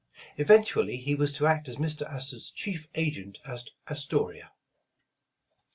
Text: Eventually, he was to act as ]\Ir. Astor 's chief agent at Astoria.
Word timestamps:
Eventually, 0.37 0.97
he 0.97 1.13
was 1.13 1.31
to 1.33 1.45
act 1.45 1.69
as 1.69 1.75
]\Ir. 1.77 2.07
Astor 2.07 2.39
's 2.39 2.49
chief 2.49 2.87
agent 2.95 3.37
at 3.47 3.69
Astoria. 3.87 4.51